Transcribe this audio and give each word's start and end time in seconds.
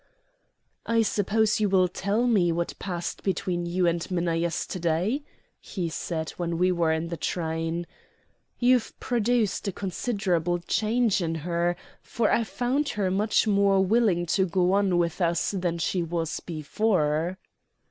"I 0.87 1.03
suppose 1.03 1.59
you 1.59 1.69
will 1.69 1.87
tell 1.87 2.25
me 2.25 2.51
what 2.51 2.73
passed 2.79 3.21
between 3.21 3.67
you 3.67 3.85
and 3.85 4.09
Minna 4.09 4.33
yesterday," 4.33 5.21
he 5.59 5.89
said 5.89 6.31
when 6.37 6.57
we 6.57 6.71
were 6.71 6.91
in 6.91 7.09
the 7.09 7.17
train. 7.17 7.85
"You've 8.57 8.99
produced 8.99 9.67
a 9.67 9.71
considerable 9.71 10.57
change 10.57 11.21
in 11.21 11.35
her, 11.45 11.75
for 12.01 12.31
I 12.31 12.45
found 12.45 12.89
her 12.97 13.11
much 13.11 13.45
more 13.45 13.79
willing 13.85 14.25
to 14.25 14.47
go 14.47 14.73
on 14.73 14.97
with 14.97 15.21
us 15.21 15.51
than 15.51 15.77
she 15.77 16.01
was 16.01 16.39
before." 16.39 17.37